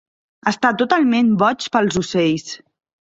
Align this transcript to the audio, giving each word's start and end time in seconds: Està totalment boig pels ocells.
Està 0.51 0.71
totalment 0.79 1.29
boig 1.43 1.67
pels 1.77 2.01
ocells. 2.05 2.49